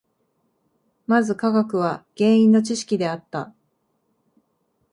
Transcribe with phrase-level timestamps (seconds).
[1.05, 3.53] まず科学は原因の知識であった。